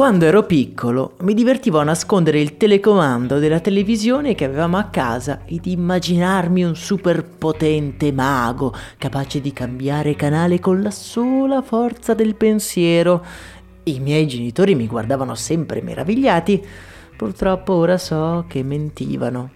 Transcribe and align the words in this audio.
Quando 0.00 0.24
ero 0.24 0.44
piccolo 0.44 1.12
mi 1.20 1.34
divertivo 1.34 1.78
a 1.78 1.84
nascondere 1.84 2.40
il 2.40 2.56
telecomando 2.56 3.38
della 3.38 3.60
televisione 3.60 4.34
che 4.34 4.46
avevamo 4.46 4.78
a 4.78 4.84
casa 4.84 5.42
ed 5.44 5.66
immaginarmi 5.66 6.64
un 6.64 6.74
superpotente 6.74 8.10
mago 8.10 8.74
capace 8.96 9.42
di 9.42 9.52
cambiare 9.52 10.16
canale 10.16 10.58
con 10.58 10.80
la 10.80 10.90
sola 10.90 11.60
forza 11.60 12.14
del 12.14 12.34
pensiero. 12.34 13.22
I 13.82 14.00
miei 14.00 14.26
genitori 14.26 14.74
mi 14.74 14.86
guardavano 14.86 15.34
sempre 15.34 15.82
meravigliati, 15.82 16.64
purtroppo 17.14 17.74
ora 17.74 17.98
so 17.98 18.46
che 18.48 18.62
mentivano. 18.62 19.50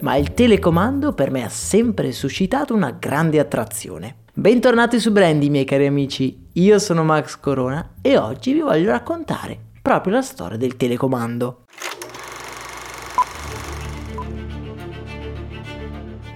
Ma 0.00 0.16
il 0.16 0.34
telecomando 0.34 1.12
per 1.12 1.30
me 1.30 1.44
ha 1.44 1.48
sempre 1.48 2.10
suscitato 2.10 2.74
una 2.74 2.90
grande 2.90 3.38
attrazione. 3.38 4.16
Bentornati 4.34 4.98
su 4.98 5.12
Brandy, 5.12 5.50
miei 5.50 5.64
cari 5.64 5.86
amici. 5.86 6.39
Io 6.54 6.80
sono 6.80 7.04
Max 7.04 7.38
Corona 7.38 7.90
e 8.02 8.18
oggi 8.18 8.52
vi 8.52 8.60
voglio 8.60 8.90
raccontare 8.90 9.56
proprio 9.80 10.14
la 10.14 10.22
storia 10.22 10.58
del 10.58 10.76
telecomando. 10.76 11.66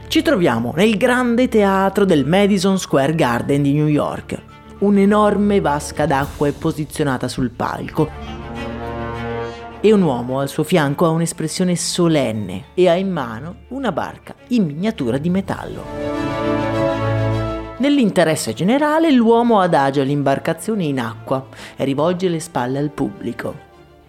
Ci 0.07 0.23
troviamo 0.23 0.73
nel 0.77 0.97
grande 0.97 1.49
teatro 1.49 2.05
del 2.05 2.25
Madison 2.25 2.79
Square 2.79 3.17
Garden 3.17 3.63
di 3.63 3.73
New 3.73 3.89
York. 3.89 4.41
Un'enorme 4.79 5.61
vasca 5.61 6.07
d'acqua 6.07 6.47
è 6.47 6.53
posizionata 6.53 7.27
sul 7.27 7.51
palco 7.51 8.09
e 9.81 9.93
un 9.93 10.01
uomo 10.01 10.39
al 10.39 10.49
suo 10.49 10.63
fianco 10.63 11.07
ha 11.07 11.11
un'espressione 11.11 11.75
solenne 11.75 12.67
e 12.75 12.89
ha 12.89 12.95
in 12.95 13.11
mano 13.11 13.65
una 13.71 13.91
barca 13.91 14.37
in 14.49 14.65
miniatura 14.65 15.19
di 15.19 15.29
metallo. 15.29 16.24
Nell'interesse 17.85 18.55
generale 18.55 19.11
l'uomo 19.11 19.61
adagia 19.61 20.03
l'imbarcazione 20.05 20.85
in 20.85 20.99
acqua 20.99 21.49
e 21.77 21.85
rivolge 21.85 22.31
le 22.31 22.41
spalle 22.41 22.79
al 22.79 22.89
pubblico. 22.89 23.55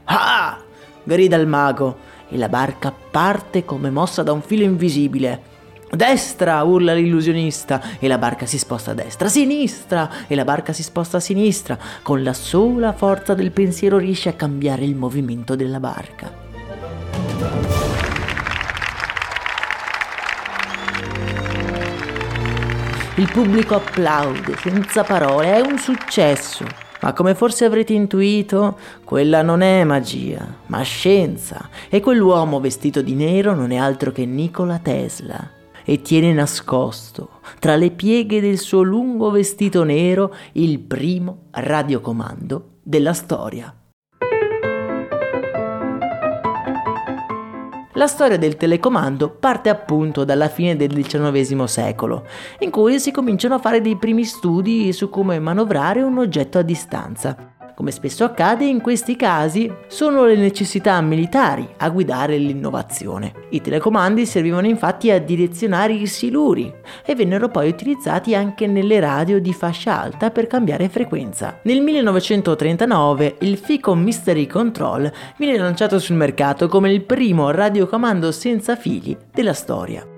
Ah! 0.05 0.57
grida 1.03 1.35
il 1.35 1.45
mago 1.45 1.97
e 2.29 2.37
la 2.37 2.47
barca 2.47 2.93
parte 2.93 3.65
come 3.65 3.89
mossa 3.89 4.23
da 4.23 4.31
un 4.31 4.41
filo 4.41 4.63
invisibile. 4.63 5.41
Destra! 5.91 6.63
urla 6.63 6.93
l'illusionista 6.93 7.81
e 7.99 8.07
la 8.07 8.17
barca 8.17 8.45
si 8.45 8.57
sposta 8.57 8.91
a 8.91 8.93
destra. 8.93 9.27
Sinistra! 9.27 10.09
e 10.25 10.35
la 10.35 10.45
barca 10.45 10.71
si 10.71 10.81
sposta 10.81 11.17
a 11.17 11.19
sinistra. 11.19 11.77
Con 12.01 12.23
la 12.23 12.31
sola 12.31 12.93
forza 12.93 13.33
del 13.33 13.51
pensiero 13.51 13.97
riesce 13.97 14.29
a 14.29 14.33
cambiare 14.35 14.85
il 14.85 14.95
movimento 14.95 15.57
della 15.57 15.81
barca. 15.81 16.44
Il 23.17 23.31
pubblico 23.31 23.75
applaude 23.75 24.57
senza 24.57 25.05
parole, 25.05 25.53
è 25.53 25.61
un 25.61 25.77
successo. 25.77 26.65
Ma 27.01 27.13
come 27.13 27.33
forse 27.33 27.63
avrete 27.63 27.93
intuito, 27.93 28.77
quella 29.05 29.41
non 29.41 29.61
è 29.61 29.85
magia, 29.85 30.45
ma 30.65 30.81
scienza. 30.81 31.69
E 31.87 32.01
quell'uomo 32.01 32.59
vestito 32.59 33.01
di 33.01 33.13
nero 33.13 33.55
non 33.55 33.71
è 33.71 33.77
altro 33.77 34.11
che 34.11 34.25
Nikola 34.25 34.79
Tesla. 34.79 35.49
E 35.85 36.01
tiene 36.01 36.33
nascosto, 36.33 37.39
tra 37.59 37.77
le 37.77 37.91
pieghe 37.91 38.41
del 38.41 38.57
suo 38.57 38.81
lungo 38.81 39.31
vestito 39.31 39.85
nero, 39.85 40.35
il 40.53 40.79
primo 40.79 41.43
radiocomando 41.51 42.79
della 42.83 43.13
storia. 43.13 43.73
La 47.97 48.07
storia 48.07 48.37
del 48.37 48.57
telecomando 48.57 49.29
parte 49.29 49.69
appunto 49.69 50.25
dalla 50.25 50.49
fine 50.49 50.75
del 50.75 50.93
XIX 50.93 51.63
secolo, 51.63 52.25
in 52.59 52.69
cui 52.69 52.99
si 52.99 53.09
cominciano 53.09 53.55
a 53.55 53.59
fare 53.59 53.79
dei 53.79 53.95
primi 53.95 54.25
studi 54.25 54.91
su 54.91 55.09
come 55.09 55.39
manovrare 55.39 56.01
un 56.01 56.17
oggetto 56.17 56.57
a 56.57 56.61
distanza. 56.61 57.54
Come 57.75 57.91
spesso 57.91 58.23
accade 58.23 58.63
in 58.63 58.79
questi 58.79 59.17
casi, 59.17 59.69
sono 59.87 60.23
le 60.23 60.37
necessità 60.37 60.99
militari 61.01 61.67
a 61.77 61.89
guidare 61.89 62.37
l'innovazione. 62.37 63.33
I 63.49 63.59
telecomandi 63.59 64.25
servivano 64.25 64.65
infatti 64.65 65.11
a 65.11 65.19
direzionare 65.19 65.91
i 65.91 66.07
siluri 66.07 66.73
e 67.05 67.15
vennero 67.15 67.49
poi 67.49 67.67
utilizzati 67.67 68.33
anche 68.33 68.65
nelle 68.65 69.01
radio 69.01 69.41
di 69.41 69.51
fascia 69.51 69.99
alta 69.99 70.31
per 70.31 70.47
cambiare 70.47 70.87
frequenza. 70.87 71.59
Nel 71.63 71.81
1939 71.81 73.35
il 73.39 73.57
FICO 73.57 73.93
Mystery 73.93 74.47
Control 74.47 75.11
viene 75.37 75.57
lanciato 75.57 75.99
sul 75.99 76.15
mercato 76.15 76.69
come 76.69 76.93
il 76.93 77.03
primo 77.03 77.51
radiocomando 77.51 78.31
senza 78.31 78.77
fili 78.77 79.17
della 79.33 79.53
storia. 79.53 80.14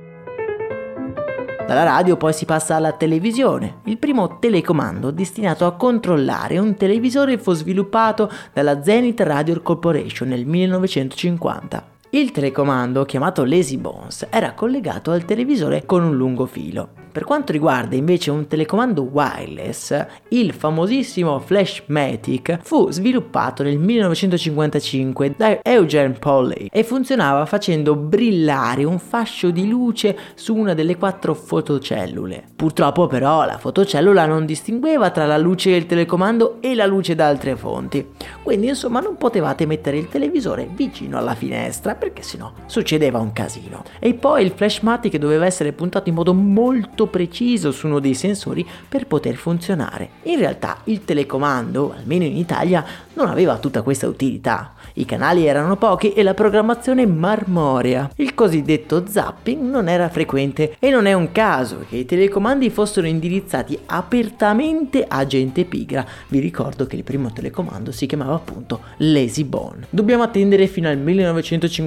Dalla 1.67 1.83
radio 1.83 2.15
poi 2.15 2.31
si 2.31 2.45
passa 2.45 2.75
alla 2.75 2.93
televisione. 2.93 3.79
Il 3.83 3.97
primo 3.97 4.39
telecomando 4.39 5.11
destinato 5.11 5.65
a 5.65 5.75
controllare 5.75 6.59
un 6.59 6.75
televisore 6.75 7.37
fu 7.37 7.51
sviluppato 7.51 8.31
dalla 8.53 8.81
Zenith 8.81 9.19
Radio 9.19 9.61
Corporation 9.61 10.29
nel 10.29 10.45
1950. 10.45 11.96
Il 12.17 12.31
telecomando, 12.31 13.05
chiamato 13.05 13.45
Lazy 13.45 13.77
Bones, 13.77 14.25
era 14.31 14.53
collegato 14.53 15.11
al 15.11 15.23
televisore 15.23 15.85
con 15.85 16.01
un 16.01 16.17
lungo 16.17 16.47
filo. 16.47 17.05
Per 17.17 17.25
quanto 17.25 17.51
riguarda 17.51 17.95
invece 17.95 18.29
un 18.29 18.45
telecomando 18.45 19.01
wireless, 19.01 20.05
il 20.29 20.53
famosissimo 20.53 21.39
Flashmatic 21.39 22.59
fu 22.61 22.91
sviluppato 22.91 23.63
nel 23.63 23.79
1955 23.79 25.33
da 25.35 25.59
Eugene 25.63 26.13
Polly 26.13 26.67
e 26.71 26.83
funzionava 26.83 27.47
facendo 27.47 27.95
brillare 27.95 28.83
un 28.83 28.99
fascio 28.99 29.49
di 29.49 29.67
luce 29.67 30.15
su 30.35 30.55
una 30.55 30.75
delle 30.75 30.95
quattro 30.95 31.33
fotocellule. 31.33 32.43
Purtroppo 32.55 33.07
però 33.07 33.45
la 33.45 33.57
fotocellula 33.57 34.27
non 34.27 34.45
distingueva 34.45 35.09
tra 35.09 35.25
la 35.25 35.39
luce 35.39 35.71
del 35.71 35.87
telecomando 35.87 36.57
e 36.59 36.75
la 36.75 36.85
luce 36.85 37.15
da 37.15 37.27
altre 37.27 37.55
fonti, 37.55 38.11
quindi 38.43 38.67
insomma 38.67 38.99
non 38.99 39.17
potevate 39.17 39.65
mettere 39.65 39.97
il 39.97 40.07
televisore 40.07 40.69
vicino 40.71 41.17
alla 41.17 41.33
finestra 41.33 41.95
perché 42.07 42.23
sennò 42.23 42.51
succedeva 42.65 43.19
un 43.19 43.33
casino. 43.33 43.83
E 43.99 44.13
poi 44.13 44.43
il 44.43 44.51
Flashmatic 44.55 45.17
doveva 45.17 45.45
essere 45.45 45.73
puntato 45.73 46.09
in 46.09 46.15
modo 46.15 46.33
molto 46.33 47.07
preciso 47.07 47.71
su 47.71 47.87
uno 47.87 47.99
dei 47.99 48.13
sensori 48.13 48.65
per 48.87 49.07
poter 49.07 49.35
funzionare. 49.35 50.09
In 50.23 50.39
realtà 50.39 50.77
il 50.85 51.03
telecomando, 51.03 51.93
almeno 51.97 52.23
in 52.23 52.37
Italia, 52.37 52.85
non 53.13 53.27
aveva 53.27 53.57
tutta 53.57 53.81
questa 53.81 54.07
utilità. 54.07 54.73
I 54.93 55.05
canali 55.05 55.45
erano 55.45 55.75
pochi 55.75 56.13
e 56.13 56.23
la 56.23 56.33
programmazione 56.33 57.05
marmorea. 57.05 58.09
Il 58.15 58.33
cosiddetto 58.33 59.05
zapping 59.07 59.61
non 59.69 59.89
era 59.89 60.09
frequente 60.09 60.75
e 60.79 60.89
non 60.89 61.05
è 61.05 61.13
un 61.13 61.31
caso 61.31 61.85
che 61.87 61.97
i 61.97 62.05
telecomandi 62.05 62.69
fossero 62.69 63.05
indirizzati 63.05 63.77
apertamente 63.87 65.05
a 65.07 65.25
gente 65.25 65.65
pigra. 65.65 66.05
Vi 66.27 66.39
ricordo 66.39 66.85
che 66.85 66.95
il 66.95 67.03
primo 67.03 67.31
telecomando 67.31 67.91
si 67.91 68.05
chiamava 68.05 68.35
appunto 68.35 68.81
Lazy 68.97 69.43
Bone. 69.43 69.87
Dobbiamo 69.89 70.23
attendere 70.23 70.67
fino 70.67 70.87
al 70.87 70.97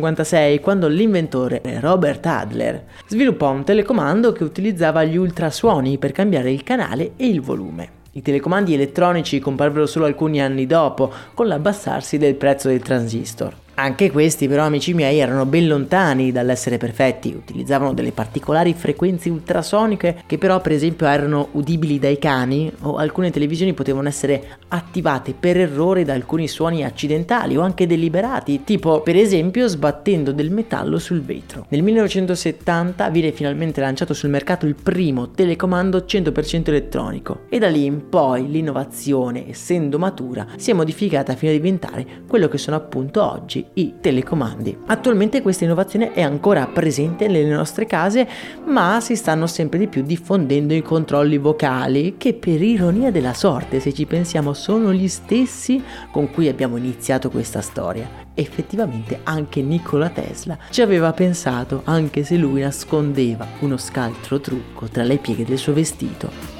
1956 0.01 0.61
quando 0.61 0.89
l'inventore 0.89 1.61
Robert 1.81 2.25
Adler 2.27 2.85
sviluppò 3.07 3.51
un 3.51 3.65
telecomando 3.65 4.33
che 4.33 4.45
utilizzava 4.45 5.05
gli 5.05 5.17
ultrasuoni 5.17 5.99
per 5.99 6.13
cambiare 6.13 6.51
il 6.51 6.63
canale 6.63 7.13
e 7.17 7.27
il 7.27 7.41
volume. 7.41 7.99
I 8.13 8.23
telecomandi 8.23 8.75
elettronici 8.75 9.39
comparvero 9.39 9.87
solo 9.87 10.07
alcuni 10.07 10.41
anni 10.43 10.67
dopo, 10.67 11.13
con 11.33 11.47
l'abbassarsi 11.47 12.19
del 12.19 12.35
prezzo 12.35 12.69
del 12.69 12.83
transistor. 12.83 13.55
Anche 13.83 14.11
questi 14.11 14.47
però 14.47 14.65
amici 14.65 14.93
miei 14.93 15.21
erano 15.21 15.47
ben 15.47 15.67
lontani 15.67 16.33
dall'essere 16.33 16.77
perfetti, 16.77 17.33
utilizzavano 17.33 17.95
delle 17.95 18.13
particolari 18.13 18.75
frequenze 18.75 19.31
ultrasoniche 19.31 20.23
che 20.27 20.37
però 20.37 20.61
per 20.61 20.73
esempio 20.73 21.07
erano 21.07 21.49
udibili 21.53 21.99
dai 21.99 22.19
cani 22.19 22.71
o 22.83 22.97
alcune 22.97 23.31
televisioni 23.31 23.73
potevano 23.73 24.09
essere 24.09 24.59
attivate 24.69 25.33
per 25.33 25.57
errore 25.57 26.05
da 26.05 26.13
alcuni 26.13 26.47
suoni 26.47 26.85
accidentali 26.85 27.57
o 27.57 27.63
anche 27.63 27.87
deliberati, 27.87 28.65
tipo 28.65 29.01
per 29.01 29.17
esempio 29.17 29.67
sbattendo 29.67 30.33
del 30.33 30.51
metallo 30.51 30.99
sul 30.99 31.23
vetro. 31.23 31.65
Nel 31.71 31.83
1970 31.83 33.09
viene 33.09 33.33
finalmente 33.33 33.81
lanciato 33.81 34.13
sul 34.13 34.29
mercato 34.29 34.67
il 34.67 34.75
primo 34.75 35.31
telecomando 35.31 36.05
100% 36.07 36.69
elettronico 36.69 37.47
e 37.49 37.59
da 37.59 37.71
lì 37.71 37.87
in 37.87 38.11
poi 38.11 38.47
l'innovazione, 38.47 39.49
essendo 39.49 39.99
matura, 39.99 40.47
si 40.57 40.71
è 40.71 40.75
modificata 40.75 41.35
fino 41.35 41.51
a 41.51 41.55
diventare 41.55 42.07
quello 42.29 42.47
che 42.49 42.59
sono 42.59 42.77
appunto 42.77 43.25
oggi 43.25 43.69
i 43.75 43.95
telecomandi. 44.01 44.77
Attualmente 44.87 45.43
questa 45.43 45.65
innovazione 45.65 46.13
è 46.13 46.23
ancora 46.23 46.67
presente 46.67 47.29
nelle 47.29 47.53
nostre 47.53 47.87
case, 47.87 48.27
ma 48.67 49.01
si 49.01 49.17
stanno 49.17 49.47
sempre 49.47 49.79
di 49.79 49.87
più 49.87 50.03
diffondendo 50.03 50.75
i 50.75 50.83
controlli 50.83 51.39
vocali, 51.39 52.15
che 52.17 52.35
per 52.35 52.61
ironia 52.61 53.11
della 53.11 53.35
sorte, 53.35 53.81
se 53.81 53.93
ci 53.93 54.07
pensiamo, 54.07 54.53
sono 54.53 54.93
gli 54.93 55.09
stessi 55.09 55.83
con 56.11 56.31
cui 56.31 56.49
abbiamo 56.49 56.77
iniziato 56.77 57.31
questa 57.31 57.61
storia. 57.61 58.29
Effettivamente 58.35 59.21
anche 59.25 59.63
Nikola 59.63 60.09
Tesla 60.09 60.59
ci 60.71 60.83
aveva 60.83 61.13
pensato, 61.13 61.83
anche 61.85 62.25
se 62.25 62.37
lui 62.37 62.63
nascondeva 62.63 63.47
uno 63.61 63.77
scaltro 63.77 64.41
trucco 64.41 64.87
tra 64.87 65.03
le 65.03 65.19
pieghe 65.19 65.45
del 65.45 65.59
suo 65.59 65.73
vestito. 65.73 66.60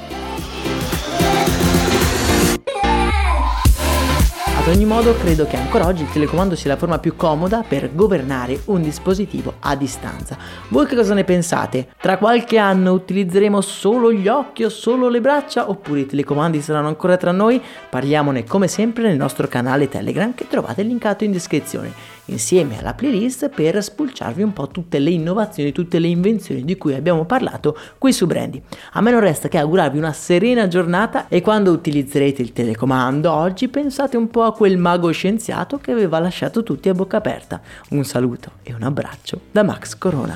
Ogni 4.71 4.85
modo 4.85 5.13
credo 5.17 5.45
che 5.45 5.57
ancora 5.57 5.85
oggi 5.85 6.03
il 6.03 6.09
telecomando 6.09 6.55
sia 6.55 6.69
la 6.69 6.77
forma 6.77 6.97
più 6.97 7.17
comoda 7.17 7.61
per 7.67 7.93
governare 7.93 8.61
un 8.65 8.81
dispositivo 8.81 9.55
a 9.59 9.75
distanza. 9.75 10.37
Voi 10.69 10.85
che 10.85 10.95
cosa 10.95 11.13
ne 11.13 11.25
pensate? 11.25 11.89
Tra 11.99 12.17
qualche 12.17 12.57
anno 12.57 12.93
utilizzeremo 12.93 13.59
solo 13.59 14.13
gli 14.13 14.29
occhi 14.29 14.63
o 14.63 14.69
solo 14.69 15.09
le 15.09 15.19
braccia 15.19 15.69
oppure 15.69 16.01
i 16.01 16.05
telecomandi 16.05 16.61
saranno 16.61 16.87
ancora 16.87 17.17
tra 17.17 17.31
noi? 17.31 17.61
Parliamone 17.89 18.45
come 18.45 18.69
sempre 18.69 19.03
nel 19.03 19.17
nostro 19.17 19.47
canale 19.47 19.89
Telegram 19.89 20.33
che 20.33 20.47
trovate 20.47 20.83
linkato 20.83 21.25
in 21.25 21.33
descrizione 21.33 21.91
insieme 22.31 22.79
alla 22.79 22.93
playlist 22.93 23.49
per 23.49 23.81
spulciarvi 23.81 24.41
un 24.41 24.53
po' 24.53 24.67
tutte 24.67 24.99
le 24.99 25.11
innovazioni, 25.11 25.71
tutte 25.71 25.99
le 25.99 26.07
invenzioni 26.07 26.63
di 26.63 26.77
cui 26.77 26.93
abbiamo 26.93 27.25
parlato 27.25 27.77
qui 27.97 28.11
su 28.11 28.25
Brandy. 28.25 28.61
A 28.93 29.01
me 29.01 29.11
non 29.11 29.19
resta 29.19 29.47
che 29.47 29.57
augurarvi 29.57 29.97
una 29.97 30.13
serena 30.13 30.67
giornata 30.67 31.27
e 31.27 31.41
quando 31.41 31.71
utilizzerete 31.71 32.41
il 32.41 32.53
telecomando 32.53 33.31
oggi 33.31 33.67
pensate 33.67 34.17
un 34.17 34.29
po' 34.29 34.43
a 34.43 34.53
quel 34.53 34.77
mago 34.77 35.11
scienziato 35.11 35.77
che 35.77 35.91
aveva 35.91 36.19
lasciato 36.19 36.63
tutti 36.63 36.89
a 36.89 36.93
bocca 36.93 37.17
aperta. 37.17 37.61
Un 37.89 38.03
saluto 38.03 38.51
e 38.63 38.73
un 38.73 38.83
abbraccio 38.83 39.41
da 39.51 39.63
Max 39.63 39.97
Corona. 39.97 40.35